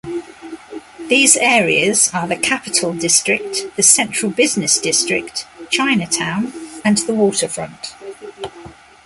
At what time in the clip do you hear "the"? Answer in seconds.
2.27-2.35, 3.75-3.83, 6.97-7.13